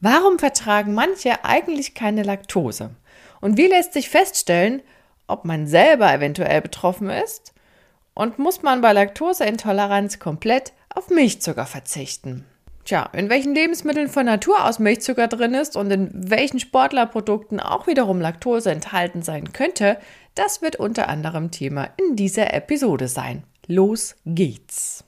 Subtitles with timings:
[0.00, 2.90] Warum vertragen manche eigentlich keine Laktose?
[3.40, 4.82] Und wie lässt sich feststellen,
[5.26, 7.52] ob man selber eventuell betroffen ist?
[8.14, 12.44] Und muss man bei Laktoseintoleranz komplett auf Milchzucker verzichten?
[12.84, 17.86] Tja, in welchen Lebensmitteln von Natur aus Milchzucker drin ist und in welchen Sportlerprodukten auch
[17.86, 19.98] wiederum Laktose enthalten sein könnte,
[20.34, 23.42] das wird unter anderem Thema in dieser Episode sein.
[23.66, 25.07] Los geht's!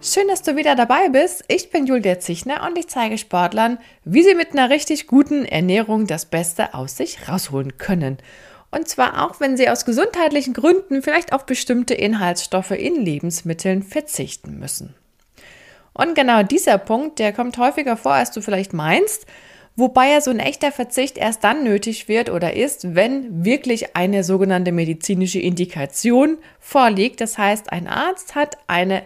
[0.00, 1.44] Schön, dass du wieder dabei bist.
[1.48, 6.06] Ich bin Julia Zichner und ich zeige Sportlern, wie sie mit einer richtig guten Ernährung
[6.06, 8.18] das Beste aus sich rausholen können.
[8.70, 14.60] Und zwar auch, wenn sie aus gesundheitlichen Gründen vielleicht auf bestimmte Inhaltsstoffe in Lebensmitteln verzichten
[14.60, 14.94] müssen.
[15.94, 19.26] Und genau dieser Punkt, der kommt häufiger vor, als du vielleicht meinst,
[19.74, 24.22] wobei ja so ein echter Verzicht erst dann nötig wird oder ist, wenn wirklich eine
[24.22, 27.20] sogenannte medizinische Indikation vorliegt.
[27.20, 29.02] Das heißt, ein Arzt hat eine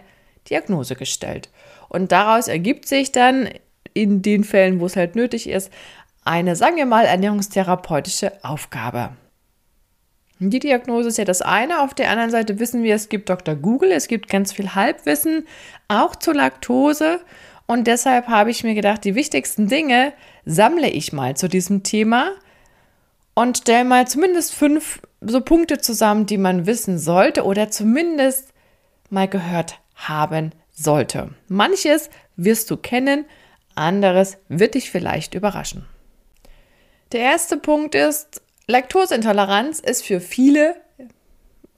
[0.49, 1.49] Diagnose gestellt.
[1.89, 3.49] Und daraus ergibt sich dann
[3.93, 5.71] in den Fällen, wo es halt nötig ist,
[6.25, 9.11] eine, sagen wir mal, ernährungstherapeutische Aufgabe.
[10.39, 11.81] Die Diagnose ist ja das eine.
[11.81, 13.55] Auf der anderen Seite wissen wir, es gibt Dr.
[13.55, 15.47] Google, es gibt ganz viel Halbwissen,
[15.87, 17.21] auch zur Laktose.
[17.65, 20.13] Und deshalb habe ich mir gedacht, die wichtigsten Dinge
[20.45, 22.31] sammle ich mal zu diesem Thema
[23.35, 28.53] und stelle mal zumindest fünf so Punkte zusammen, die man wissen sollte oder zumindest
[29.09, 31.31] mal gehört haben sollte.
[31.47, 33.25] Manches wirst du kennen,
[33.75, 35.85] anderes wird dich vielleicht überraschen.
[37.11, 40.75] Der erste Punkt ist, Laktoseintoleranz ist für viele,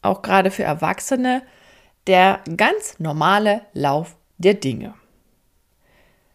[0.01, 1.41] auch gerade für Erwachsene,
[2.07, 4.93] der ganz normale Lauf der Dinge.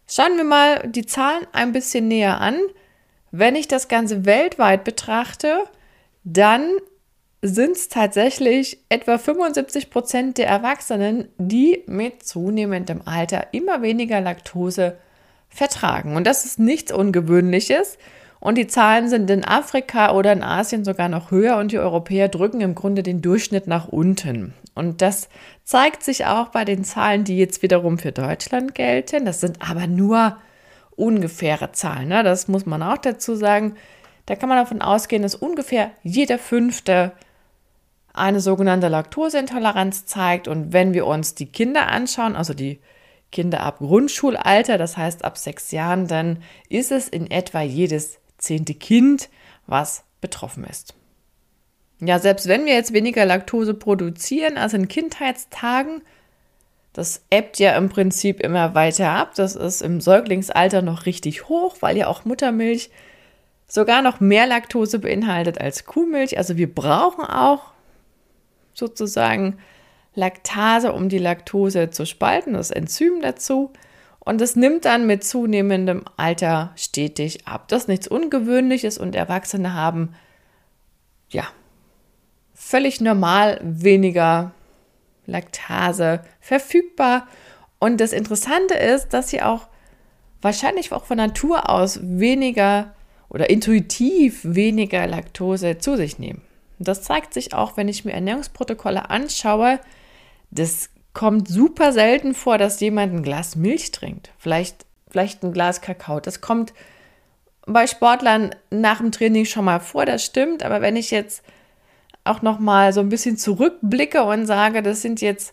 [0.07, 2.59] Schauen wir mal die Zahlen ein bisschen näher an.
[3.31, 5.65] Wenn ich das Ganze weltweit betrachte,
[6.25, 6.69] dann
[7.43, 14.97] sind es tatsächlich etwa 75 Prozent der Erwachsenen, die mit zunehmendem Alter immer weniger Laktose
[15.49, 16.17] vertragen.
[16.17, 17.97] Und das ist nichts Ungewöhnliches.
[18.41, 22.29] Und die Zahlen sind in Afrika oder in Asien sogar noch höher und die Europäer
[22.29, 24.55] drücken im Grunde den Durchschnitt nach unten.
[24.75, 25.29] Und das
[25.65, 29.27] zeigt sich auch bei den Zahlen, die jetzt wiederum für Deutschland gelten.
[29.27, 30.39] Das sind aber nur
[30.97, 32.09] ungefähre Zahlen.
[32.09, 32.23] Ne?
[32.23, 33.77] Das muss man auch dazu sagen.
[34.27, 37.13] Da kann man davon ausgehen, dass ungefähr jeder fünfte
[38.13, 40.49] eine sogenannte Laktoseintoleranz zeigt.
[40.49, 42.81] Und wenn wir uns die Kinder anschauen, also die
[43.33, 48.75] Kinder ab Grundschulalter, das heißt ab sechs Jahren, dann ist es in etwa jedes zehnte
[48.75, 49.29] Kind,
[49.67, 50.95] was betroffen ist.
[52.01, 56.03] Ja, selbst wenn wir jetzt weniger Laktose produzieren als in Kindheitstagen,
[56.93, 59.35] das ebbt ja im Prinzip immer weiter ab.
[59.37, 62.91] Das ist im Säuglingsalter noch richtig hoch, weil ja auch Muttermilch
[63.69, 66.37] sogar noch mehr Laktose beinhaltet als Kuhmilch.
[66.37, 67.70] Also wir brauchen auch
[68.75, 69.59] sozusagen
[70.15, 73.73] Laktase, um die Laktose zu spalten, das Enzym dazu.
[74.19, 77.69] Und es nimmt dann mit zunehmendem Alter stetig ab.
[77.69, 80.15] Das ist nichts Ungewöhnliches und Erwachsene haben
[81.31, 81.45] ja
[82.55, 84.53] völlig normal weniger
[85.27, 87.27] Laktase verfügbar.
[87.79, 89.69] Und das Interessante ist, dass sie auch
[90.43, 92.95] wahrscheinlich auch von Natur aus weniger
[93.29, 96.43] oder intuitiv weniger Laktose zu sich nehmen.
[96.81, 99.79] Und das zeigt sich auch, wenn ich mir Ernährungsprotokolle anschaue.
[100.51, 104.33] Das kommt super selten vor, dass jemand ein Glas Milch trinkt.
[104.39, 106.21] Vielleicht, vielleicht ein Glas Kakao.
[106.21, 106.73] Das kommt
[107.67, 110.63] bei Sportlern nach dem Training schon mal vor, das stimmt.
[110.63, 111.43] Aber wenn ich jetzt
[112.25, 115.53] auch noch mal so ein bisschen zurückblicke und sage, das sind jetzt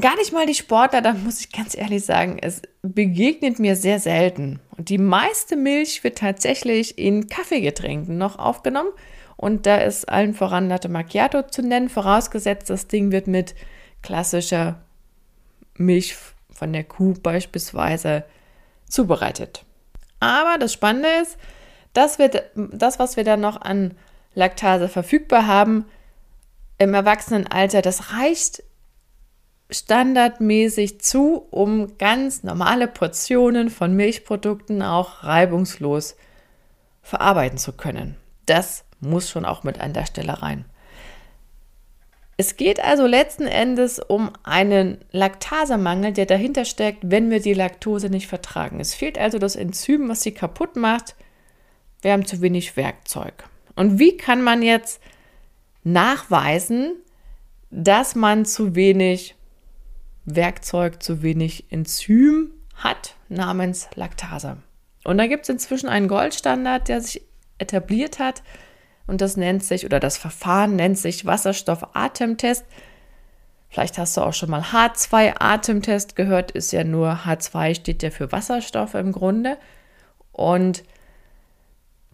[0.00, 3.98] gar nicht mal die Sportler, dann muss ich ganz ehrlich sagen, es begegnet mir sehr
[3.98, 4.60] selten.
[4.76, 8.90] Und die meiste Milch wird tatsächlich in Kaffeegetränken noch aufgenommen.
[9.42, 13.56] Und da ist allen voran Latte Macchiato zu nennen, vorausgesetzt, das Ding wird mit
[14.00, 14.78] klassischer
[15.74, 16.14] Milch
[16.52, 18.22] von der Kuh beispielsweise
[18.88, 19.64] zubereitet.
[20.20, 21.38] Aber das Spannende ist,
[21.92, 23.96] das, wird, das, was wir dann noch an
[24.36, 25.86] Laktase verfügbar haben
[26.78, 28.62] im Erwachsenenalter, das reicht
[29.70, 36.14] standardmäßig zu, um ganz normale Portionen von Milchprodukten auch reibungslos
[37.02, 38.14] verarbeiten zu können.
[38.46, 40.64] Das muss schon auch mit an der Stelle rein.
[42.38, 48.08] Es geht also letzten Endes um einen Laktasemangel, der dahinter steckt, wenn wir die Laktose
[48.08, 48.80] nicht vertragen.
[48.80, 51.14] Es fehlt also das Enzym, was sie kaputt macht,
[52.00, 53.44] wir haben zu wenig Werkzeug.
[53.76, 55.00] Und wie kann man jetzt
[55.84, 56.96] nachweisen,
[57.70, 59.36] dass man zu wenig
[60.24, 64.56] Werkzeug, zu wenig Enzym hat namens Laktase?
[65.04, 67.22] Und da gibt es inzwischen einen Goldstandard, der sich
[67.58, 68.42] etabliert hat.
[69.12, 72.64] Und das nennt sich, oder das Verfahren nennt sich Wasserstoff-Atemtest.
[73.68, 78.32] Vielleicht hast du auch schon mal H2-Atemtest gehört, ist ja nur H2 steht ja für
[78.32, 79.58] Wasserstoff im Grunde.
[80.32, 80.82] Und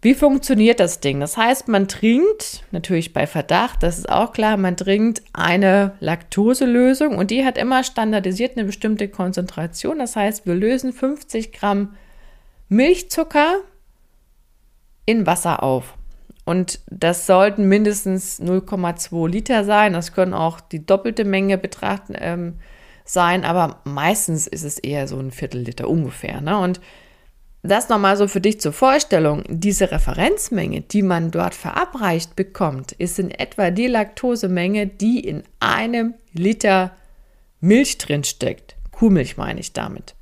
[0.01, 1.21] wie funktioniert das Ding?
[1.21, 7.17] Das heißt, man trinkt, natürlich bei Verdacht, das ist auch klar, man trinkt eine Laktoselösung
[7.17, 9.99] und die hat immer standardisiert eine bestimmte Konzentration.
[9.99, 11.95] Das heißt, wir lösen 50 Gramm
[12.67, 13.59] Milchzucker
[15.05, 15.93] in Wasser auf.
[16.49, 19.93] Und das sollten mindestens 0,2 Liter sein.
[19.93, 22.55] Das können auch die doppelte Menge betrachten ähm,
[23.05, 26.41] sein, aber meistens ist es eher so ein Viertel Liter ungefähr.
[26.41, 26.57] Ne?
[26.57, 26.81] Und
[27.61, 29.43] das nochmal so für dich zur Vorstellung.
[29.47, 36.15] Diese Referenzmenge, die man dort verabreicht bekommt, ist in etwa die Laktosemenge, die in einem
[36.33, 36.93] Liter
[37.59, 38.75] Milch drin steckt.
[38.89, 40.15] Kuhmilch meine ich damit.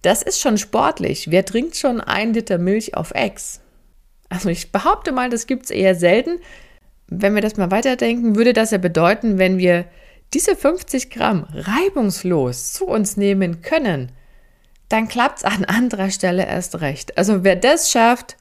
[0.00, 1.30] Das ist schon sportlich.
[1.30, 3.60] Wer trinkt schon ein Liter Milch auf Ex?
[4.30, 6.38] Also ich behaupte mal, das gibt es eher selten.
[7.08, 9.84] Wenn wir das mal weiterdenken, würde das ja bedeuten, wenn wir
[10.32, 14.12] diese 50 Gramm reibungslos zu uns nehmen können,
[14.88, 17.18] dann klappt es an anderer Stelle erst recht.
[17.18, 18.36] Also wer das schafft,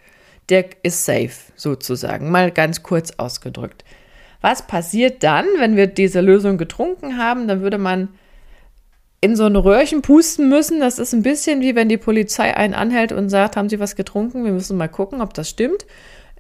[0.50, 3.84] der ist safe, sozusagen, mal ganz kurz ausgedrückt.
[4.42, 7.48] Was passiert dann, wenn wir diese Lösung getrunken haben?
[7.48, 8.10] Dann würde man
[9.22, 10.80] in so ein Röhrchen pusten müssen.
[10.80, 13.96] Das ist ein bisschen wie wenn die Polizei einen anhält und sagt, haben Sie was
[13.96, 14.46] getrunken?
[14.46, 15.86] Wir müssen mal gucken, ob das stimmt.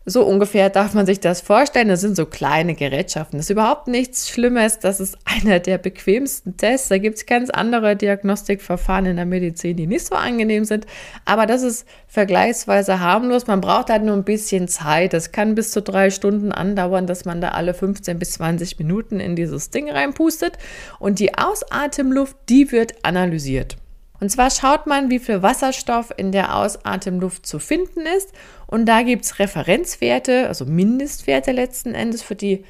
[0.05, 1.89] So ungefähr darf man sich das vorstellen.
[1.89, 3.37] Das sind so kleine Gerätschaften.
[3.37, 4.79] Das ist überhaupt nichts Schlimmes.
[4.79, 6.89] Das ist einer der bequemsten Tests.
[6.89, 10.85] Da gibt es ganz andere Diagnostikverfahren in der Medizin, die nicht so angenehm sind.
[11.25, 13.47] Aber das ist vergleichsweise harmlos.
[13.47, 15.13] Man braucht halt nur ein bisschen Zeit.
[15.13, 19.19] Das kann bis zu drei Stunden andauern, dass man da alle 15 bis 20 Minuten
[19.19, 20.57] in dieses Ding reinpustet.
[20.99, 23.77] Und die Ausatemluft, die wird analysiert.
[24.19, 28.31] Und zwar schaut man, wie viel Wasserstoff in der Ausatemluft zu finden ist.
[28.69, 32.65] Und da gibt es Referenzwerte, also Mindestwerte letzten Endes für die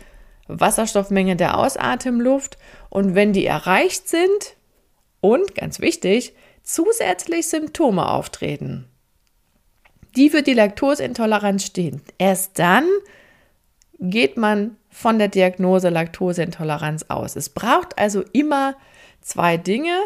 [0.47, 2.57] Wasserstoffmenge der Ausatemluft.
[2.89, 4.55] Und wenn die erreicht sind
[5.19, 8.87] und, ganz wichtig, zusätzlich Symptome auftreten,
[10.15, 12.85] die für die Laktoseintoleranz stehen, erst dann
[13.99, 17.35] geht man von der Diagnose Laktoseintoleranz aus.
[17.35, 18.75] Es braucht also immer
[19.19, 19.99] zwei Dinge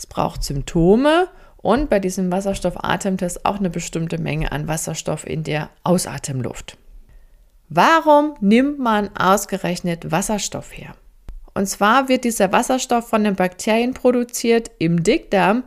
[0.00, 1.28] es braucht Symptome
[1.62, 6.76] und bei diesem Wasserstoffatemtest auch eine bestimmte Menge an Wasserstoff in der Ausatemluft.
[7.68, 10.94] Warum nimmt man ausgerechnet Wasserstoff her?
[11.54, 15.64] Und zwar wird dieser Wasserstoff von den Bakterien produziert im Dickdarm,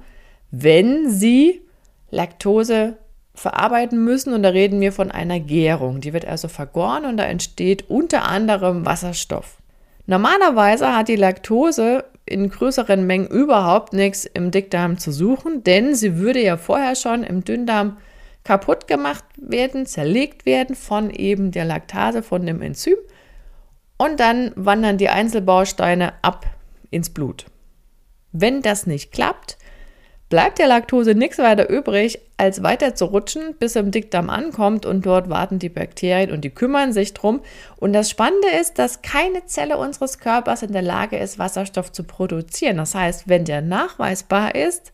[0.52, 1.62] wenn sie
[2.10, 2.98] Laktose
[3.36, 4.34] verarbeiten müssen.
[4.34, 6.02] Und da reden wir von einer Gärung.
[6.02, 9.58] Die wird also vergoren und da entsteht unter anderem Wasserstoff.
[10.06, 16.18] Normalerweise hat die Laktose in größeren Mengen überhaupt nichts im Dickdarm zu suchen, denn sie
[16.18, 17.98] würde ja vorher schon im Dünndarm
[18.44, 22.98] kaputt gemacht werden, zerlegt werden von eben der Laktase, von dem Enzym.
[23.98, 26.46] Und dann wandern die Einzelbausteine ab
[26.90, 27.46] ins Blut.
[28.32, 29.58] Wenn das nicht klappt,
[30.34, 34.84] bleibt der Laktose nichts weiter übrig, als weiter zu rutschen, bis er im Dickdarm ankommt
[34.84, 37.42] und dort warten die Bakterien und die kümmern sich drum.
[37.76, 42.04] Und das Spannende ist, dass keine Zelle unseres Körpers in der Lage ist, Wasserstoff zu
[42.04, 42.78] produzieren.
[42.78, 44.92] Das heißt, wenn der nachweisbar ist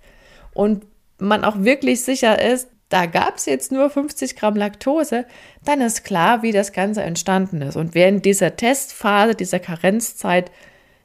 [0.53, 0.85] und
[1.19, 5.23] man auch wirklich sicher ist, da gab es jetzt nur 50 Gramm Laktose,
[5.63, 7.77] dann ist klar, wie das Ganze entstanden ist.
[7.77, 10.51] Und während dieser Testphase, dieser Karenzzeit,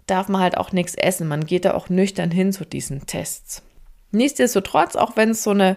[0.09, 1.29] darf man halt auch nichts essen.
[1.29, 3.63] Man geht da auch nüchtern hin zu diesen Tests.
[4.15, 5.77] Nichtsdestotrotz, auch wenn es so eine,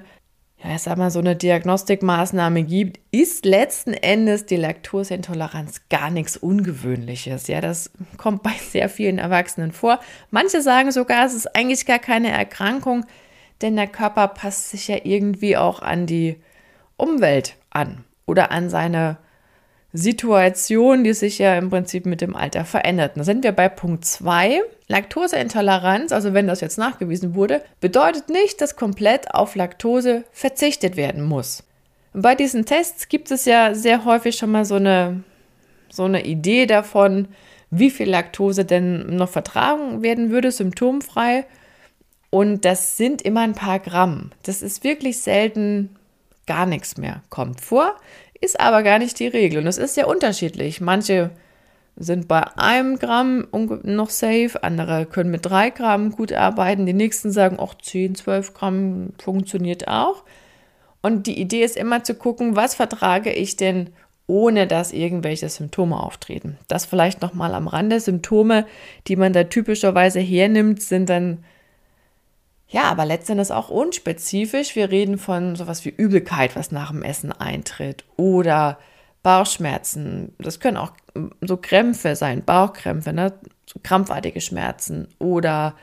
[0.64, 6.38] ja, ich sag mal, so eine Diagnostikmaßnahme gibt, ist letzten Endes die Laktoseintoleranz gar nichts
[6.38, 7.48] Ungewöhnliches.
[7.48, 10.00] Ja, das kommt bei sehr vielen Erwachsenen vor.
[10.32, 13.06] Manche sagen sogar, es ist eigentlich gar keine Erkrankung,
[13.62, 16.38] denn der Körper passt sich ja irgendwie auch an die
[16.96, 19.18] Umwelt an oder an seine
[19.94, 23.14] Situation, die sich ja im Prinzip mit dem Alter verändert.
[23.16, 24.62] Da sind wir bei Punkt 2.
[24.88, 31.24] Laktoseintoleranz, also wenn das jetzt nachgewiesen wurde, bedeutet nicht, dass komplett auf Laktose verzichtet werden
[31.24, 31.64] muss.
[32.14, 35.24] Bei diesen Tests gibt es ja sehr häufig schon mal so eine,
[35.90, 37.28] so eine Idee davon,
[37.70, 41.46] wie viel Laktose denn noch vertragen werden würde, symptomfrei.
[42.30, 44.32] Und das sind immer ein paar Gramm.
[44.44, 45.97] Das ist wirklich selten
[46.48, 47.22] gar nichts mehr.
[47.30, 47.96] Kommt vor.
[48.40, 50.82] Ist aber gar nicht die Regel und es ist sehr unterschiedlich.
[50.82, 51.32] Manche
[51.96, 53.48] sind bei einem Gramm
[53.84, 56.86] noch safe, andere können mit drei Gramm gut arbeiten.
[56.86, 60.24] Die nächsten sagen auch 10, 12 Gramm funktioniert auch.
[61.02, 63.90] Und die Idee ist immer zu gucken, was vertrage ich denn,
[64.28, 66.58] ohne dass irgendwelche Symptome auftreten.
[66.68, 68.00] Das vielleicht nochmal am Rande.
[68.00, 68.66] Symptome,
[69.08, 71.44] die man da typischerweise hernimmt, sind dann
[72.68, 74.76] ja, aber letztendlich auch unspezifisch.
[74.76, 78.78] Wir reden von sowas wie Übelkeit, was nach dem Essen eintritt oder
[79.24, 80.36] Bauchschmerzen.
[80.38, 80.92] Das können auch
[81.42, 83.34] so Krämpfe sein, Bauchkrämpfe, ne?
[83.66, 85.76] so krampfartige Schmerzen oder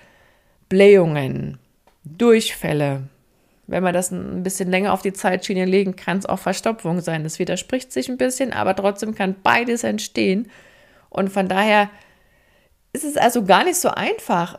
[0.69, 1.59] Blähungen,
[2.05, 3.05] Durchfälle,
[3.67, 7.25] wenn man das ein bisschen länger auf die Zeitschiene legen, kann es auch Verstopfung sein.
[7.25, 10.51] Das widerspricht sich ein bisschen, aber trotzdem kann beides entstehen.
[11.09, 11.91] Und von daher
[12.93, 14.59] ist es also gar nicht so einfach,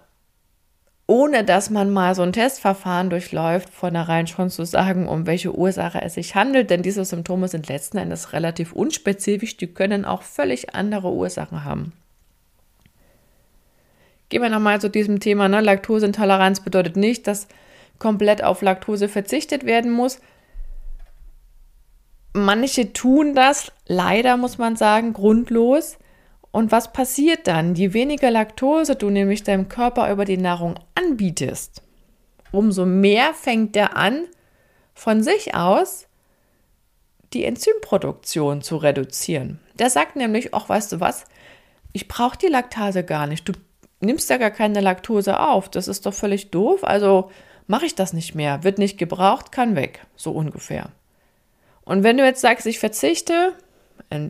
[1.08, 6.02] ohne dass man mal so ein Testverfahren durchläuft, vornherein schon zu sagen, um welche Ursache
[6.02, 6.72] es sich handelt.
[6.72, 9.56] Denn diese Symptome sind letzten Endes relativ unspezifisch.
[9.58, 11.94] Die können auch völlig andere Ursachen haben.
[14.30, 15.48] Gehen wir nochmal zu diesem Thema.
[15.48, 15.62] Ne?
[15.62, 17.48] Laktoseintoleranz bedeutet nicht, dass
[18.00, 20.20] komplett auf Laktose verzichtet werden muss.
[22.34, 25.98] Manche tun das, leider muss man sagen, grundlos.
[26.56, 27.76] Und was passiert dann?
[27.76, 31.82] Je weniger Laktose du nämlich deinem Körper über die Nahrung anbietest,
[32.54, 34.24] umso mehr fängt der an,
[34.94, 36.08] von sich aus
[37.34, 39.60] die Enzymproduktion zu reduzieren.
[39.78, 41.26] Der sagt nämlich, ach, weißt du was,
[41.92, 43.50] ich brauche die Laktase gar nicht.
[43.50, 43.52] Du
[44.00, 45.68] nimmst ja gar keine Laktose auf.
[45.68, 46.86] Das ist doch völlig doof.
[46.86, 47.32] Also
[47.68, 50.88] mache ich das nicht mehr, wird nicht gebraucht, kann weg, so ungefähr.
[51.84, 53.52] Und wenn du jetzt sagst, ich verzichte,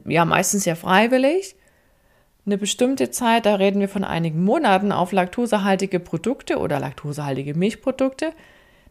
[0.08, 1.56] ja meistens ja freiwillig,
[2.46, 8.34] eine bestimmte Zeit, da reden wir von einigen Monaten, auf laktosehaltige Produkte oder laktosehaltige Milchprodukte,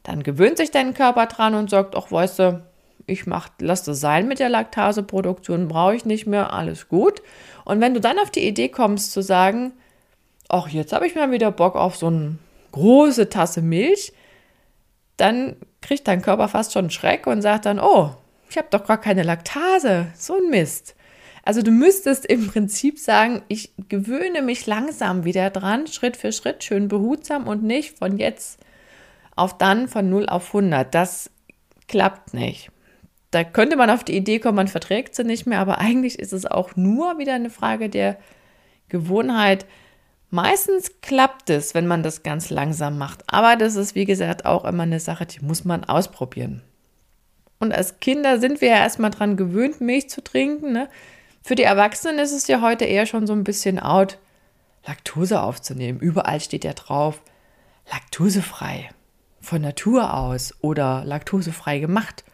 [0.02, 2.62] dann gewöhnt sich dein Körper dran und sagt, ach weißt du,
[3.06, 7.22] ich mach, lass das sein mit der Laktaseproduktion, brauche ich nicht mehr, alles gut.
[7.64, 9.72] Und wenn du dann auf die Idee kommst zu sagen,
[10.48, 12.38] ach jetzt habe ich mal wieder Bock auf so eine
[12.72, 14.12] große Tasse Milch,
[15.16, 18.10] dann kriegt dein Körper fast schon Schreck und sagt dann, oh,
[18.50, 20.06] ich habe doch gar keine Laktase.
[20.16, 20.94] So ein Mist.
[21.44, 26.64] Also du müsstest im Prinzip sagen, ich gewöhne mich langsam wieder dran, Schritt für Schritt,
[26.64, 28.58] schön behutsam und nicht von jetzt
[29.36, 30.94] auf dann von 0 auf 100.
[30.94, 31.30] Das
[31.86, 32.70] klappt nicht.
[33.30, 36.32] Da könnte man auf die Idee kommen, man verträgt sie nicht mehr, aber eigentlich ist
[36.32, 38.16] es auch nur wieder eine Frage der
[38.88, 39.66] Gewohnheit,
[40.34, 43.22] Meistens klappt es, wenn man das ganz langsam macht.
[43.28, 46.60] Aber das ist, wie gesagt, auch immer eine Sache, die muss man ausprobieren.
[47.60, 50.72] Und als Kinder sind wir ja erstmal dran gewöhnt, Milch zu trinken.
[50.72, 50.88] Ne?
[51.46, 54.16] Für die Erwachsenen ist es ja heute eher schon so ein bisschen out,
[54.86, 56.00] Laktose aufzunehmen.
[56.00, 57.20] Überall steht ja drauf,
[57.92, 58.88] laktosefrei.
[59.42, 62.24] Von Natur aus oder laktosefrei gemacht.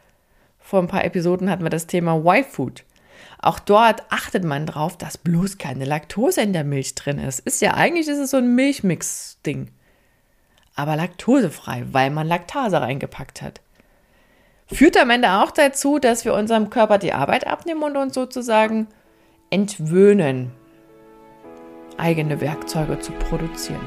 [0.60, 2.84] Vor ein paar Episoden hatten wir das Thema Y-Food.
[3.40, 7.40] Auch dort achtet man drauf, dass bloß keine Laktose in der Milch drin ist.
[7.40, 9.72] Ist ja eigentlich ist es so ein Milchmix-Ding.
[10.76, 13.60] Aber laktosefrei, weil man Laktase reingepackt hat.
[14.68, 18.86] Führt am Ende auch dazu, dass wir unserem Körper die Arbeit abnehmen und uns sozusagen
[19.50, 20.52] entwöhnen,
[21.96, 23.80] eigene Werkzeuge zu produzieren.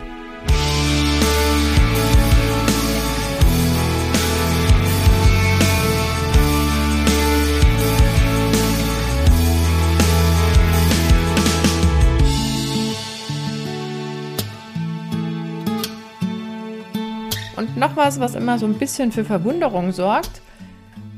[17.55, 20.41] Und noch was, was immer so ein bisschen für Verwunderung sorgt,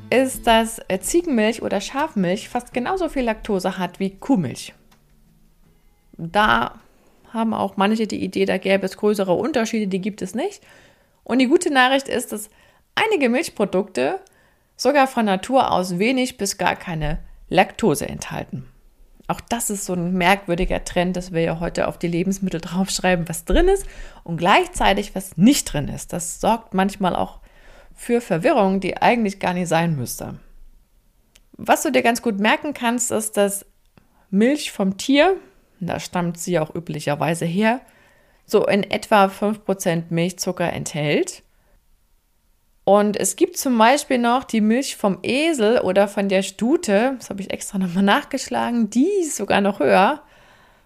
[0.10, 4.74] ist, dass äh, Ziegenmilch oder Schafmilch fast genauso viel Laktose hat wie Kuhmilch.
[6.18, 6.80] Da
[7.32, 10.62] haben auch manche die Idee, da gäbe es größere Unterschiede, die gibt es nicht.
[11.24, 12.50] Und die gute Nachricht ist, dass
[12.96, 14.20] einige Milchprodukte
[14.78, 17.20] sogar von Natur aus wenig bis gar keine
[17.50, 18.68] Laktose enthalten.
[19.28, 23.28] Auch das ist so ein merkwürdiger Trend, dass wir ja heute auf die Lebensmittel draufschreiben,
[23.28, 23.86] was drin ist
[24.24, 26.14] und gleichzeitig was nicht drin ist.
[26.14, 27.40] Das sorgt manchmal auch
[27.96, 30.40] für Verwirrung, die eigentlich gar nicht sein müsste.
[31.58, 33.66] Was du dir ganz gut merken kannst, ist, dass
[34.30, 35.38] Milch vom Tier,
[35.80, 37.80] da stammt sie auch üblicherweise her,
[38.46, 41.44] so in etwa 5% Milchzucker enthält.
[42.84, 47.30] Und es gibt zum Beispiel noch die Milch vom Esel oder von der Stute, das
[47.30, 50.22] habe ich extra nochmal nachgeschlagen, die ist sogar noch höher.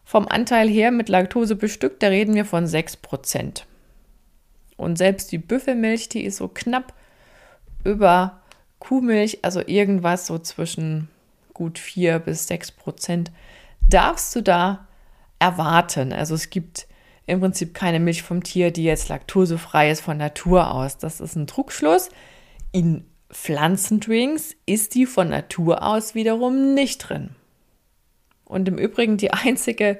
[0.05, 3.63] Vom Anteil her mit Laktose bestückt, da reden wir von 6%.
[4.77, 6.93] Und selbst die Büffelmilch, die ist so knapp
[7.83, 8.41] über
[8.79, 11.09] Kuhmilch, also irgendwas so zwischen
[11.53, 13.27] gut 4 bis 6%
[13.89, 14.87] darfst du da
[15.39, 16.13] erwarten.
[16.13, 16.87] Also es gibt
[17.25, 20.97] im Prinzip keine Milch vom Tier, die jetzt laktosefrei ist von Natur aus.
[20.97, 22.09] Das ist ein Druckschluss.
[22.71, 27.31] In Pflanzendrinks ist die von Natur aus wiederum nicht drin.
[28.45, 29.99] Und im Übrigen die einzige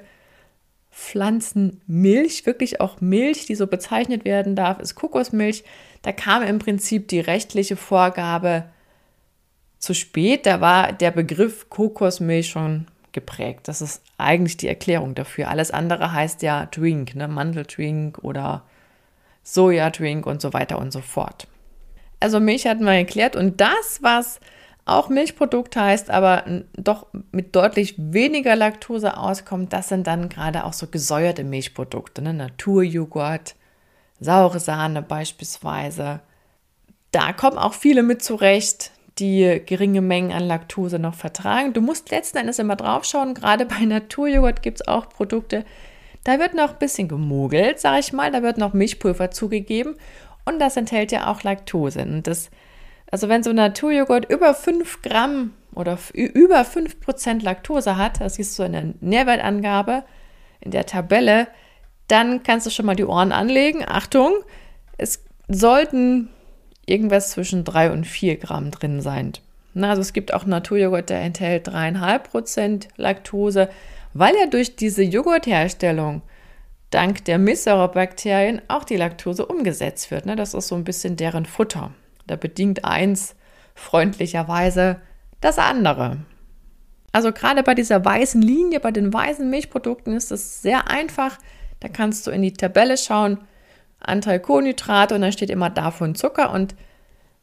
[0.90, 5.62] Pflanzenmilch, wirklich auch Milch, die so bezeichnet werden darf, ist Kokosmilch.
[6.02, 8.64] Da kam im Prinzip die rechtliche Vorgabe
[9.78, 10.46] zu spät.
[10.46, 13.68] Da war der Begriff Kokosmilch schon geprägt.
[13.68, 15.48] Das ist eigentlich die Erklärung dafür.
[15.48, 17.28] Alles andere heißt ja Drink, ne?
[17.28, 18.62] Mandeldrink oder
[19.42, 21.48] Sojadrink und so weiter und so fort.
[22.20, 24.40] Also Milch hatten wir erklärt und das, was
[24.84, 30.72] auch Milchprodukt heißt, aber doch mit deutlich weniger Laktose auskommt, das sind dann gerade auch
[30.72, 32.34] so gesäuerte Milchprodukte, ne?
[32.34, 33.54] Naturjoghurt,
[34.20, 36.20] saure Sahne beispielsweise.
[37.10, 41.72] Da kommen auch viele mit zurecht, die geringe Mengen an Laktose noch vertragen.
[41.72, 45.64] Du musst letzten Endes immer drauf schauen, gerade bei Naturjoghurt gibt es auch Produkte,
[46.24, 49.96] da wird noch ein bisschen gemogelt, sage ich mal, da wird noch Milchpulver zugegeben
[50.44, 52.02] und das enthält ja auch Laktose.
[52.02, 52.50] Und das,
[53.10, 58.36] also wenn so ein Naturjoghurt über 5 Gramm oder über 5 Prozent Laktose hat, das
[58.36, 60.04] du in der Nährwertangabe,
[60.60, 61.48] in der Tabelle,
[62.10, 63.84] dann kannst du schon mal die Ohren anlegen.
[63.86, 64.32] Achtung,
[64.98, 66.28] es sollten
[66.86, 69.32] irgendwas zwischen 3 und 4 Gramm drin sein.
[69.74, 73.68] Na, also es gibt auch Naturjoghurt, der enthält 3,5 Prozent Laktose,
[74.12, 76.22] weil ja durch diese Joghurtherstellung
[76.90, 80.26] dank der Milchsäurebakterien auch die Laktose umgesetzt wird.
[80.26, 80.34] Ne?
[80.34, 81.92] Das ist so ein bisschen deren Futter.
[82.26, 83.36] Da bedingt eins
[83.74, 85.00] freundlicherweise
[85.40, 86.18] das andere.
[87.12, 91.38] Also gerade bei dieser weißen Linie, bei den weißen Milchprodukten ist es sehr einfach.
[91.80, 93.38] Da kannst du in die Tabelle schauen,
[93.98, 96.74] Anteil Kohlenhydrate und dann steht immer davon Zucker und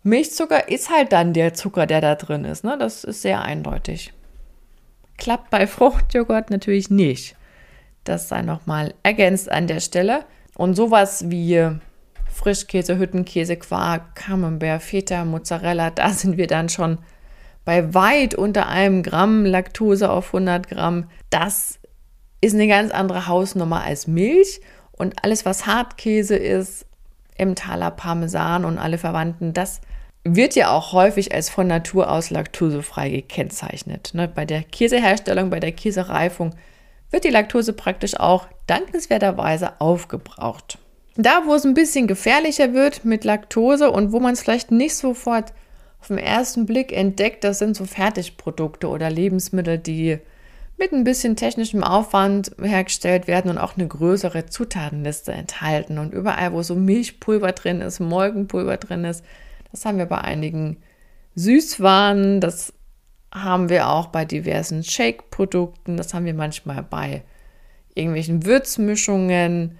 [0.03, 2.63] Milchzucker ist halt dann der Zucker, der da drin ist.
[2.63, 2.77] Ne?
[2.79, 4.13] Das ist sehr eindeutig.
[5.17, 7.35] Klappt bei Fruchtjoghurt natürlich nicht.
[8.03, 10.23] Das sei nochmal ergänzt an der Stelle.
[10.55, 11.71] Und sowas wie
[12.31, 16.99] Frischkäse, Hüttenkäse, Quark, Camembert, Feta, Mozzarella, da sind wir dann schon
[17.65, 21.09] bei weit unter einem Gramm Laktose auf 100 Gramm.
[21.29, 21.79] Das
[22.41, 24.61] ist eine ganz andere Hausnummer als Milch.
[24.91, 26.85] Und alles, was Hartkäse ist,
[27.35, 29.81] Emmentaler Parmesan und alle Verwandten, das
[30.23, 34.11] wird ja auch häufig als von Natur aus laktosefrei gekennzeichnet.
[34.13, 34.27] Ne?
[34.27, 36.55] Bei der Käseherstellung, bei der Käsereifung
[37.11, 40.79] wird die Laktose praktisch auch dankenswerterweise aufgebraucht.
[41.15, 44.95] Da, wo es ein bisschen gefährlicher wird mit Laktose und wo man es vielleicht nicht
[44.95, 45.53] sofort
[45.99, 50.19] auf den ersten Blick entdeckt, das sind so Fertigprodukte oder Lebensmittel, die
[50.77, 55.97] mit ein bisschen technischem Aufwand hergestellt werden und auch eine größere Zutatenliste enthalten.
[55.97, 59.23] Und überall, wo so Milchpulver drin ist, Molkenpulver drin ist,
[59.71, 60.77] das haben wir bei einigen
[61.35, 62.73] Süßwaren, das
[63.33, 67.23] haben wir auch bei diversen Shake-Produkten, das haben wir manchmal bei
[67.93, 69.77] irgendwelchen Würzmischungen.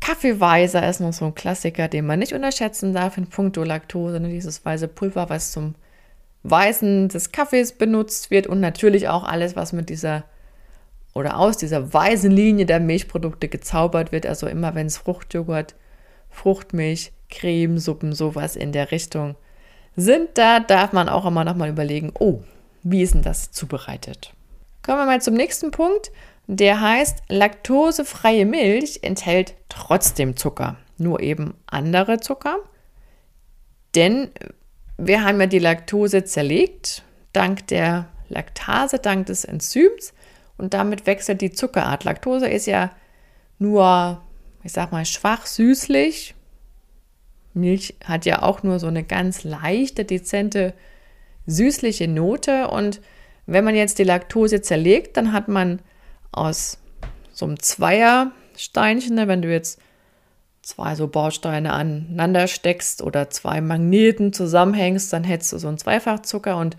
[0.00, 4.30] Kaffeeweiser ist noch so ein Klassiker, den man nicht unterschätzen darf in puncto Laktose, ne?
[4.30, 5.74] dieses weiße Pulver, was zum
[6.44, 10.24] Weißen des Kaffees benutzt wird und natürlich auch alles, was mit dieser
[11.14, 14.26] oder aus dieser weißen Linie der Milchprodukte gezaubert wird.
[14.26, 15.74] Also immer wenn es Fruchtjoghurt,
[16.30, 19.36] Fruchtmilch, Cremesuppen, sowas in der Richtung
[19.94, 22.40] sind, da darf man auch immer noch mal überlegen, oh,
[22.82, 24.32] wie ist denn das zubereitet?
[24.82, 26.10] Kommen wir mal zum nächsten Punkt.
[26.48, 32.56] Der heißt, laktosefreie Milch enthält trotzdem Zucker, nur eben andere Zucker.
[33.94, 34.30] Denn
[35.06, 40.14] wir haben ja die Laktose zerlegt, dank der Laktase, dank des Enzyms
[40.58, 42.04] und damit wechselt die Zuckerart.
[42.04, 42.90] Laktose ist ja
[43.58, 44.22] nur,
[44.62, 46.34] ich sag mal, schwach süßlich,
[47.54, 50.74] Milch hat ja auch nur so eine ganz leichte, dezente,
[51.46, 52.68] süßliche Note.
[52.68, 53.00] Und
[53.46, 55.80] wenn man jetzt die Laktose zerlegt, dann hat man
[56.30, 56.78] aus
[57.32, 59.80] so einem Zweiersteinchen, ne, wenn du jetzt
[60.62, 66.56] zwei so Bausteine aneinander steckst oder zwei Magneten zusammenhängst, dann hättest du so einen Zweifachzucker
[66.56, 66.76] und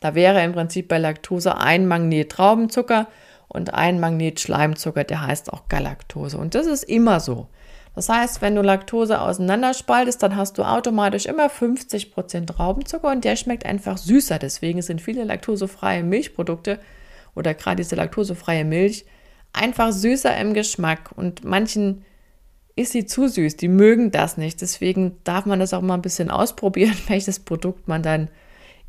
[0.00, 3.08] da wäre im Prinzip bei Laktose ein Magnet Traubenzucker
[3.48, 6.38] und ein Magnet Schleimzucker, der heißt auch Galaktose.
[6.38, 7.48] Und das ist immer so.
[7.94, 13.36] Das heißt, wenn du Laktose auseinanderspaltest, dann hast du automatisch immer 50% Traubenzucker und der
[13.36, 14.38] schmeckt einfach süßer.
[14.38, 16.78] Deswegen sind viele laktosefreie Milchprodukte
[17.34, 19.06] oder gerade diese laktosefreie Milch
[19.54, 22.04] einfach süßer im Geschmack und manchen
[22.76, 24.60] ist sie zu süß, die mögen das nicht.
[24.60, 28.28] Deswegen darf man das auch mal ein bisschen ausprobieren, welches Produkt man dann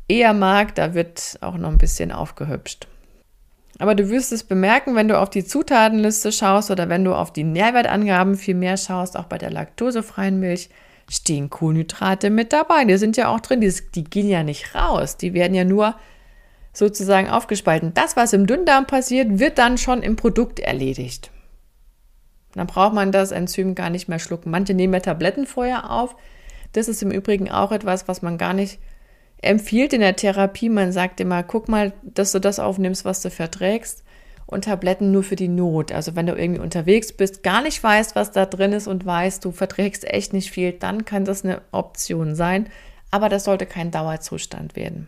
[0.06, 0.74] eher mag.
[0.74, 2.86] Da wird auch noch ein bisschen aufgehübscht.
[3.78, 7.32] Aber du wirst es bemerken, wenn du auf die Zutatenliste schaust oder wenn du auf
[7.32, 10.68] die Nährwertangaben viel mehr schaust, auch bei der laktosefreien Milch,
[11.08, 12.84] stehen Kohlenhydrate mit dabei.
[12.84, 15.94] Die sind ja auch drin, die, die gehen ja nicht raus, die werden ja nur
[16.72, 17.94] sozusagen aufgespalten.
[17.94, 21.30] Das, was im Dünndarm passiert, wird dann schon im Produkt erledigt.
[22.58, 24.50] Dann braucht man das Enzym gar nicht mehr schlucken.
[24.50, 26.16] Manche nehmen ja Tabletten vorher auf.
[26.72, 28.78] Das ist im Übrigen auch etwas, was man gar nicht
[29.40, 33.30] empfiehlt in der Therapie, man sagt immer, guck mal, dass du das aufnimmst, was du
[33.30, 34.02] verträgst
[34.46, 35.92] und Tabletten nur für die Not.
[35.92, 39.44] Also wenn du irgendwie unterwegs bist, gar nicht weißt, was da drin ist und weißt,
[39.44, 42.68] du verträgst echt nicht viel, dann kann das eine Option sein,
[43.10, 45.06] aber das sollte kein Dauerzustand werden.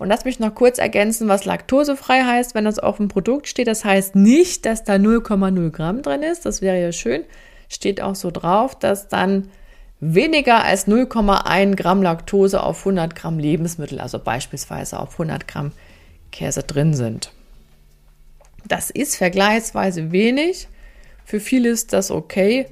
[0.00, 3.66] Und lass mich noch kurz ergänzen, was laktosefrei heißt, wenn das auf dem Produkt steht.
[3.66, 6.46] Das heißt nicht, dass da 0,0 Gramm drin ist.
[6.46, 7.22] Das wäre ja schön.
[7.68, 9.50] Steht auch so drauf, dass dann
[10.00, 15.72] weniger als 0,1 Gramm Laktose auf 100 Gramm Lebensmittel, also beispielsweise auf 100 Gramm
[16.32, 17.30] Käse drin sind.
[18.66, 20.68] Das ist vergleichsweise wenig.
[21.26, 22.68] Für viele ist das okay.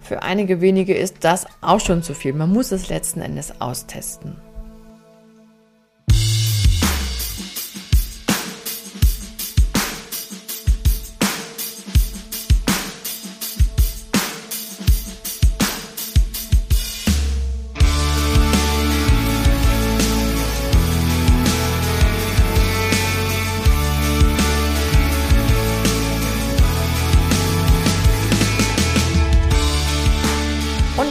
[0.00, 2.32] Für einige wenige ist das auch schon zu viel.
[2.32, 4.47] Man muss es letzten Endes austesten.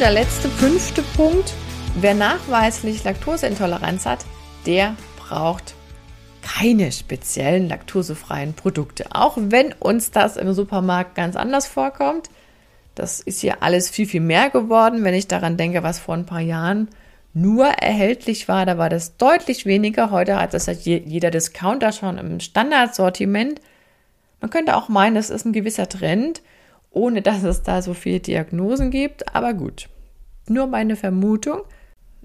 [0.07, 1.53] Der letzte, fünfte Punkt.
[1.99, 4.25] Wer nachweislich Laktoseintoleranz hat,
[4.65, 5.73] der braucht
[6.41, 9.07] keine speziellen laktosefreien Produkte.
[9.11, 12.29] Auch wenn uns das im Supermarkt ganz anders vorkommt.
[12.95, 16.25] Das ist hier alles viel, viel mehr geworden, wenn ich daran denke, was vor ein
[16.25, 16.87] paar Jahren
[17.33, 18.65] nur erhältlich war.
[18.65, 20.09] Da war das deutlich weniger.
[20.09, 23.59] Heute hat das jeder Discounter schon im Standardsortiment.
[24.39, 26.41] Man könnte auch meinen, es ist ein gewisser Trend
[26.97, 29.35] ohne dass es da so viele Diagnosen gibt.
[29.35, 29.87] Aber gut,
[30.49, 31.61] nur meine Vermutung.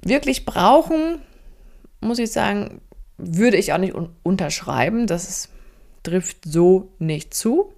[0.05, 1.19] Wirklich brauchen,
[2.01, 2.81] muss ich sagen,
[3.19, 5.07] würde ich auch nicht un unterschreiben.
[5.07, 5.49] Das
[6.03, 7.73] trifft so nicht zu.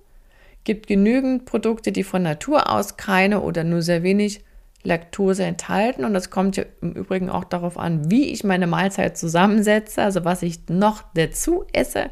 [0.64, 4.42] Gibt genügend Produkte, die von Natur aus keine oder nur sehr wenig
[4.82, 6.04] Laktose enthalten.
[6.04, 10.24] Und das kommt ja im Übrigen auch darauf an, wie ich meine Mahlzeit zusammensetze, also
[10.24, 12.10] was ich noch dazu esse.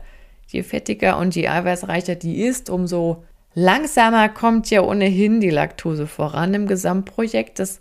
[0.48, 6.54] Je fettiger und je eiweißreicher die ist, umso Langsamer kommt ja ohnehin die Laktose voran
[6.54, 7.58] im Gesamtprojekt.
[7.58, 7.80] Das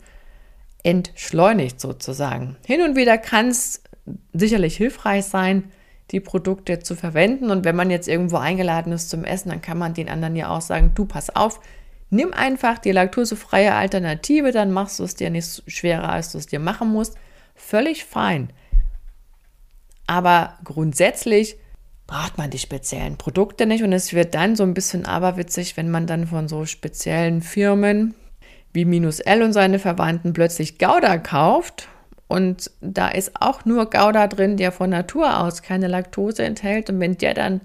[0.84, 2.58] entschleunigt sozusagen.
[2.66, 3.84] Hin und wieder kann es
[4.34, 5.72] sicherlich hilfreich sein,
[6.12, 7.52] die Produkte zu verwenden.
[7.52, 10.50] Und wenn man jetzt irgendwo eingeladen ist zum Essen, dann kann man den anderen ja
[10.50, 11.60] auch sagen, du pass auf,
[12.10, 16.48] nimm einfach die laktosefreie Alternative, dann machst du es dir nicht schwerer, als du es
[16.48, 17.16] dir machen musst.
[17.56, 18.52] Völlig fein.
[20.08, 21.58] Aber grundsätzlich
[22.08, 23.84] braucht man die speziellen Produkte nicht.
[23.84, 28.16] Und es wird dann so ein bisschen aberwitzig, wenn man dann von so speziellen Firmen
[28.74, 31.88] wie Minus L und seine Verwandten plötzlich Gouda kauft.
[32.28, 36.90] Und da ist auch nur Gouda drin, der von Natur aus keine Laktose enthält.
[36.90, 37.62] Und wenn der dann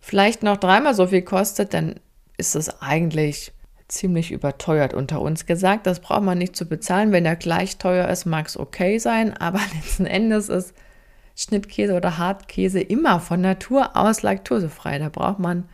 [0.00, 1.94] vielleicht noch dreimal so viel kostet, dann
[2.36, 3.52] ist es eigentlich
[3.88, 5.86] ziemlich überteuert unter uns gesagt.
[5.86, 7.12] Das braucht man nicht zu bezahlen.
[7.12, 10.74] Wenn er gleich teuer ist, mag es okay sein, aber letzten Endes ist
[11.36, 14.98] Schnittkäse oder Hartkäse immer von Natur aus laktosefrei.
[14.98, 15.68] Da braucht man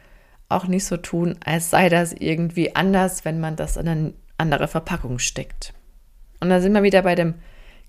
[0.48, 4.68] auch nicht so tun, als sei das irgendwie anders, wenn man das in eine andere
[4.68, 5.74] Verpackung steckt.
[6.40, 7.34] Und da sind wir wieder bei dem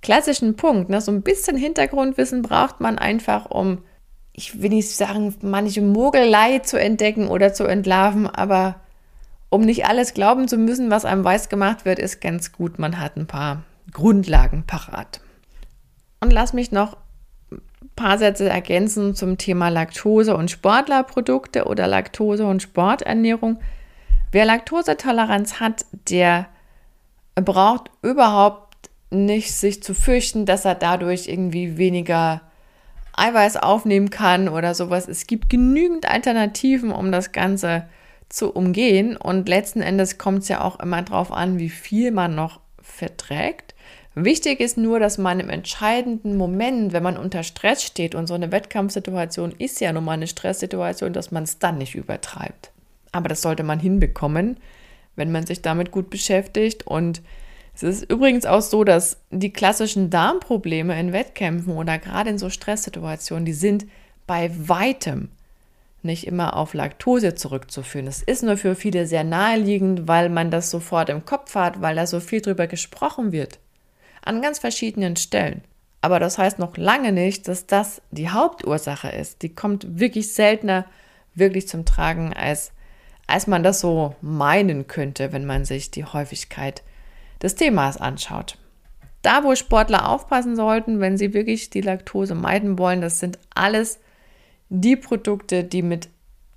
[0.01, 0.89] klassischen Punkt.
[0.89, 1.01] Ne?
[1.01, 3.83] So ein bisschen Hintergrundwissen braucht man einfach, um,
[4.33, 8.79] ich will nicht sagen, manche Mogelei zu entdecken oder zu entlarven, aber
[9.49, 12.79] um nicht alles glauben zu müssen, was einem weiß gemacht wird, ist ganz gut.
[12.79, 15.21] Man hat ein paar Grundlagen parat.
[16.19, 16.97] Und lass mich noch
[17.99, 23.59] paar Sätze ergänzen zum Thema Laktose und Sportlerprodukte oder Laktose und Sporternährung.
[24.31, 26.47] Wer Laktosetoleranz hat, der
[27.35, 32.41] braucht überhaupt nicht sich zu fürchten, dass er dadurch irgendwie weniger
[33.13, 35.07] Eiweiß aufnehmen kann oder sowas.
[35.07, 37.87] Es gibt genügend Alternativen, um das Ganze
[38.29, 39.17] zu umgehen.
[39.17, 43.73] Und letzten Endes kommt es ja auch immer darauf an, wie viel man noch verträgt.
[44.15, 48.33] Wichtig ist nur, dass man im entscheidenden Moment, wenn man unter Stress steht und so
[48.33, 52.71] eine Wettkampfsituation ist ja nun mal eine Stresssituation, dass man es dann nicht übertreibt.
[53.11, 54.57] Aber das sollte man hinbekommen,
[55.15, 56.85] wenn man sich damit gut beschäftigt.
[56.85, 57.21] Und
[57.75, 62.49] es ist übrigens auch so, dass die klassischen Darmprobleme in Wettkämpfen oder gerade in so
[62.49, 63.85] Stresssituationen, die sind
[64.27, 65.29] bei weitem
[66.01, 68.07] nicht immer auf Laktose zurückzuführen.
[68.07, 71.95] Es ist nur für viele sehr naheliegend, weil man das sofort im Kopf hat, weil
[71.95, 73.59] da so viel drüber gesprochen wird
[74.21, 75.61] an ganz verschiedenen Stellen.
[76.01, 79.41] Aber das heißt noch lange nicht, dass das die Hauptursache ist.
[79.41, 80.85] Die kommt wirklich seltener
[81.35, 82.71] wirklich zum Tragen, als,
[83.29, 86.83] als man das so meinen könnte, wenn man sich die Häufigkeit
[87.41, 88.57] des Themas anschaut.
[89.21, 93.99] Da, wo Sportler aufpassen sollten, wenn sie wirklich die Laktose meiden wollen, das sind alles
[94.69, 96.09] die Produkte, die mit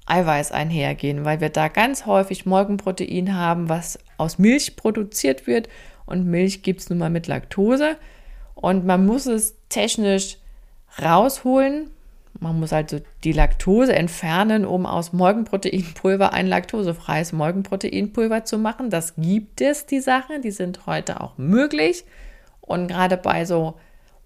[0.06, 5.68] Eiweiß einhergehen, weil wir da ganz häufig Molkenprotein haben, was aus Milch produziert wird
[6.06, 7.96] und Milch gibt es nun mal mit Laktose.
[8.54, 10.36] Und man muss es technisch
[11.00, 11.90] rausholen.
[12.42, 18.90] Man muss also die Laktose entfernen, um aus Molkenproteinpulver ein laktosefreies Molkenproteinpulver zu machen.
[18.90, 20.42] Das gibt es, die Sachen.
[20.42, 22.04] Die sind heute auch möglich.
[22.60, 23.74] Und gerade bei so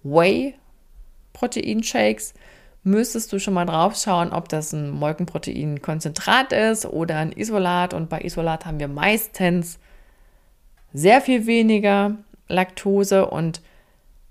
[0.03, 0.55] Whey
[1.37, 2.33] Molkenproteinshakes
[2.83, 7.93] müsstest du schon mal drauf schauen, ob das ein Molkenproteinkonzentrat ist oder ein Isolat.
[7.93, 9.79] Und bei Isolat haben wir meistens
[10.93, 12.15] sehr viel weniger
[12.47, 13.61] Laktose und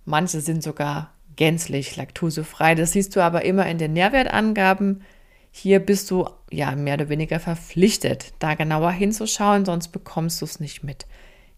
[0.05, 2.75] manche sind sogar gänzlich laktosefrei.
[2.75, 5.03] Das siehst du aber immer in den Nährwertangaben.
[5.51, 10.61] Hier bist du ja mehr oder weniger verpflichtet, da genauer hinzuschauen, sonst bekommst du es
[10.61, 11.07] nicht mit.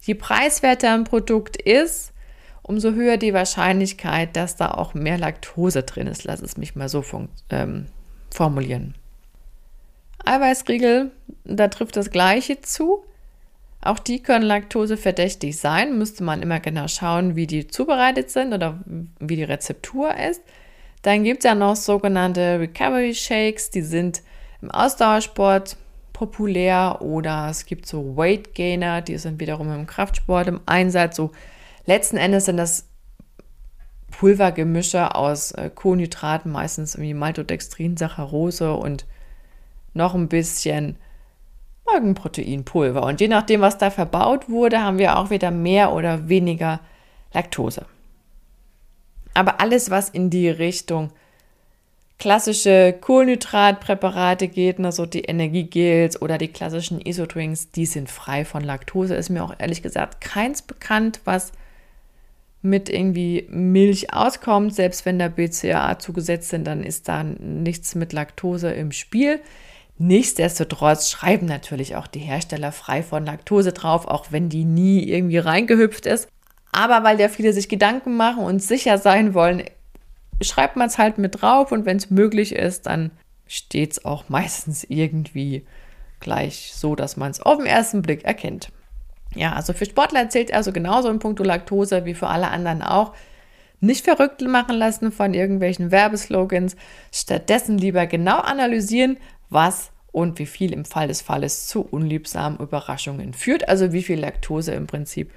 [0.01, 2.13] Je preiswerter ein Produkt ist,
[2.61, 6.23] umso höher die Wahrscheinlichkeit, dass da auch mehr Laktose drin ist.
[6.23, 7.03] Lass es mich mal so
[7.49, 7.87] ähm,
[8.31, 8.95] formulieren.
[10.23, 11.11] Eiweißriegel,
[11.43, 13.03] da trifft das Gleiche zu.
[13.81, 15.97] Auch die können laktoseverdächtig sein.
[15.97, 18.79] Müsste man immer genau schauen, wie die zubereitet sind oder
[19.19, 20.41] wie die Rezeptur ist.
[21.01, 24.21] Dann gibt es ja noch sogenannte Recovery Shakes, die sind
[24.61, 25.77] im Ausdauersport
[26.11, 31.15] populär oder es gibt so Weight Gainer, die sind wiederum im Kraftsport im Einsatz.
[31.15, 31.31] So
[31.85, 32.85] Letzten Endes sind das
[34.11, 39.05] Pulvergemische aus äh, Kohlenhydraten, meistens irgendwie Maltodextrin, Saccharose und
[39.93, 40.97] noch ein bisschen
[41.91, 43.03] Magenproteinpulver.
[43.03, 46.79] Und je nachdem, was da verbaut wurde, haben wir auch wieder mehr oder weniger
[47.33, 47.85] Laktose.
[49.33, 51.11] Aber alles, was in die Richtung
[52.17, 59.15] klassische Kohlenhydratpräparate geht, also die Energiegels oder die klassischen Isodrinks, die sind frei von Laktose.
[59.15, 61.53] Ist mir auch ehrlich gesagt keins bekannt, was
[62.61, 68.11] mit irgendwie Milch auskommt, selbst wenn da BCAA zugesetzt sind, dann ist da nichts mit
[68.11, 69.39] Laktose im Spiel.
[70.01, 75.39] Nichtsdestotrotz schreiben natürlich auch die Hersteller frei von Laktose drauf, auch wenn die nie irgendwie
[75.39, 76.29] reingehüpft ist.
[76.71, 79.63] Aber weil ja viele sich Gedanken machen und sicher sein wollen,
[80.41, 83.11] schreibt man es halt mit drauf und wenn es möglich ist, dann
[83.45, 85.65] steht es auch meistens irgendwie
[86.21, 88.71] gleich so, dass man es auf den ersten Blick erkennt.
[89.35, 93.13] Ja, also für Sportler zählt also genauso in puncto Laktose wie für alle anderen auch.
[93.81, 96.75] Nicht verrückt machen lassen von irgendwelchen Werbeslogans,
[97.13, 99.17] stattdessen lieber genau analysieren,
[99.49, 104.19] was und wie viel im Fall des Falles zu unliebsamen Überraschungen führt, also wie viel
[104.19, 105.31] Laktose im Prinzip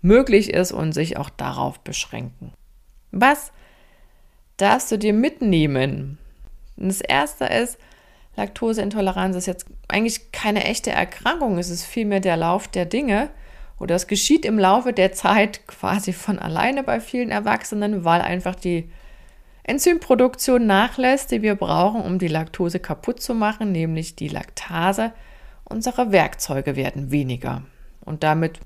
[0.00, 2.52] möglich ist und sich auch darauf beschränken.
[3.10, 3.52] Was
[4.56, 6.18] darfst du dir mitnehmen?
[6.76, 7.78] das erste ist,
[8.34, 13.30] Laktoseintoleranz ist jetzt eigentlich keine echte Erkrankung, es ist vielmehr der Lauf der Dinge.
[13.78, 18.54] Oder es geschieht im Laufe der Zeit quasi von alleine bei vielen Erwachsenen, weil einfach
[18.54, 18.88] die
[19.64, 25.12] Enzymproduktion nachlässt, die wir brauchen, um die Laktose kaputt zu machen, nämlich die Laktase.
[25.64, 27.62] Unsere Werkzeuge werden weniger.
[28.04, 28.60] Und damit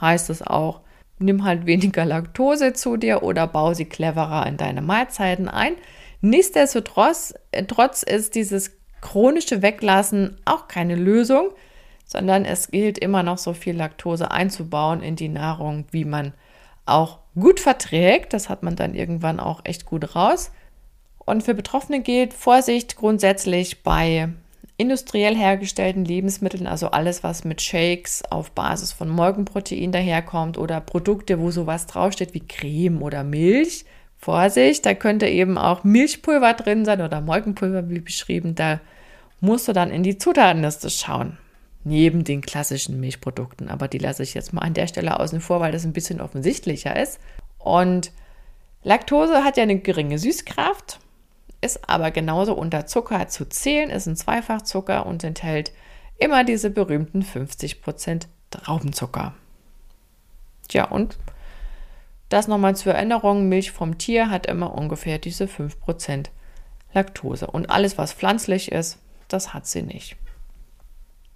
[0.00, 0.80] heißt es auch,
[1.18, 5.74] nimm halt weniger Laktose zu dir oder bau sie cleverer in deine Mahlzeiten ein.
[6.20, 7.34] Nichtsdestotrotz
[7.68, 11.50] trotz ist dieses chronische Weglassen auch keine Lösung,
[12.04, 16.34] sondern es gilt immer noch so viel Laktose einzubauen in die Nahrung, wie man
[16.86, 18.32] auch gut verträgt.
[18.32, 20.50] Das hat man dann irgendwann auch echt gut raus.
[21.18, 24.28] Und für Betroffene gilt Vorsicht grundsätzlich bei
[24.76, 31.38] industriell hergestellten Lebensmitteln, also alles, was mit Shakes auf Basis von Molkenprotein daherkommt oder Produkte,
[31.38, 33.84] wo sowas draufsteht wie Creme oder Milch.
[34.18, 38.54] Vorsicht, da könnte eben auch Milchpulver drin sein oder Molkenpulver, wie beschrieben.
[38.54, 38.80] Da
[39.40, 41.38] musst du dann in die Zutatenliste schauen.
[41.84, 43.68] Neben den klassischen Milchprodukten.
[43.68, 46.20] Aber die lasse ich jetzt mal an der Stelle außen vor, weil das ein bisschen
[46.20, 47.18] offensichtlicher ist.
[47.58, 48.12] Und
[48.84, 50.98] Laktose hat ja eine geringe Süßkraft,
[51.60, 55.72] ist aber genauso unter Zucker zu zählen, ist ein Zweifachzucker und enthält
[56.18, 59.34] immer diese berühmten 50% Traubenzucker.
[60.68, 61.18] Tja, und
[62.28, 66.26] das nochmal zur Erinnerung, Milch vom Tier hat immer ungefähr diese 5%
[66.94, 67.46] Laktose.
[67.46, 70.16] Und alles, was pflanzlich ist, das hat sie nicht.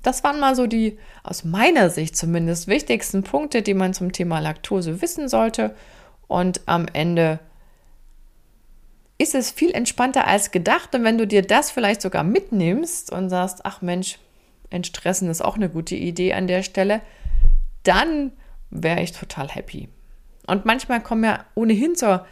[0.06, 4.38] Das waren mal so die, aus meiner Sicht zumindest, wichtigsten Punkte, die man zum Thema
[4.38, 5.74] Laktose wissen sollte.
[6.28, 7.40] Und am Ende
[9.18, 10.94] ist es viel entspannter als gedacht.
[10.94, 14.20] Und wenn du dir das vielleicht sogar mitnimmst und sagst, ach Mensch,
[14.70, 17.00] entstressen ist auch eine gute Idee an der Stelle,
[17.82, 18.30] dann
[18.70, 19.88] wäre ich total happy.
[20.46, 22.24] Und manchmal kommen ja ohnehin zur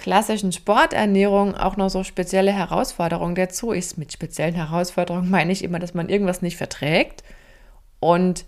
[0.00, 3.72] klassischen Sporternährung auch noch so spezielle Herausforderungen dazu.
[3.74, 7.22] Ich, mit speziellen Herausforderungen meine ich immer, dass man irgendwas nicht verträgt.
[8.00, 8.46] Und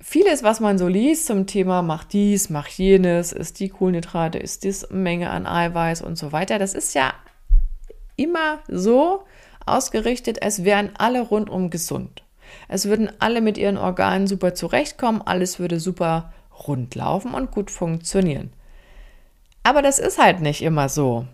[0.00, 4.62] vieles, was man so liest zum Thema mach dies, mach jenes, ist die Kohlenhydrate, ist
[4.62, 7.12] dies Menge an Eiweiß und so weiter, das ist ja
[8.14, 9.24] immer so
[9.66, 12.22] ausgerichtet, als wären alle rundum gesund.
[12.68, 16.32] Es würden alle mit ihren Organen super zurechtkommen, alles würde super
[16.68, 18.52] rund laufen und gut funktionieren.
[19.66, 21.26] Aber das ist halt nicht immer so.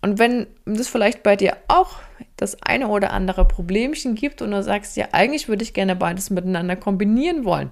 [0.00, 1.96] Und wenn das vielleicht bei dir auch
[2.36, 6.30] das eine oder andere Problemchen gibt und du sagst, ja, eigentlich würde ich gerne beides
[6.30, 7.70] miteinander kombinieren wollen,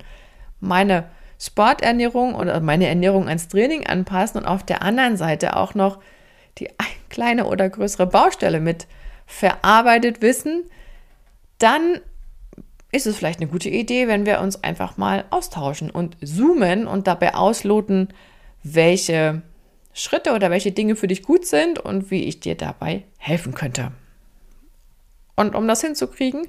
[0.59, 1.05] meine
[1.39, 6.01] Sporternährung oder meine Ernährung ans Training anpassen und auf der anderen Seite auch noch
[6.59, 6.69] die
[7.11, 8.89] kleine oder größere Baustelle mit
[9.25, 10.65] verarbeitet wissen,
[11.59, 12.01] dann
[12.91, 17.07] ist es vielleicht eine gute Idee, wenn wir uns einfach mal austauschen und zoomen und
[17.07, 18.09] dabei ausloten,
[18.65, 19.43] welche
[19.99, 23.93] Schritte oder welche Dinge für dich gut sind und wie ich dir dabei helfen könnte.
[25.35, 26.47] Und um das hinzukriegen,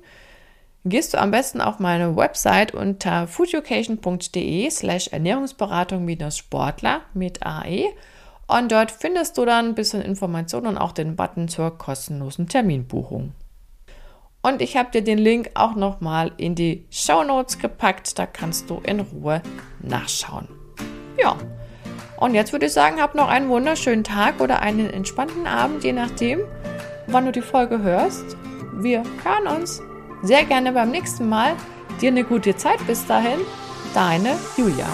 [0.86, 7.86] gehst du am besten auf meine Website unter foodeducation.de slash Ernährungsberatung-Sportler mit AE
[8.48, 13.34] und dort findest du dann ein bisschen Informationen und auch den Button zur kostenlosen Terminbuchung.
[14.42, 18.70] Und ich habe dir den Link auch nochmal in die Show Notes gepackt, da kannst
[18.70, 19.42] du in Ruhe
[19.82, 20.48] nachschauen.
[21.22, 21.36] Ja,
[22.20, 25.94] und jetzt würde ich sagen, hab noch einen wunderschönen Tag oder einen entspannten Abend, je
[25.94, 26.42] nachdem,
[27.08, 28.38] wann du die Folge hörst.
[28.74, 29.82] Wir hören uns
[30.22, 31.54] sehr gerne beim nächsten Mal.
[32.02, 33.40] Dir eine gute Zeit bis dahin.
[33.94, 34.88] Deine Julia.